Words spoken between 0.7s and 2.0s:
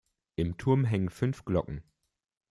hängen fünf Glocken.